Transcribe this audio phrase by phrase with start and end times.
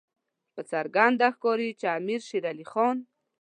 [0.53, 2.97] په څرګنده ښکاري چې امیر شېر علي خان.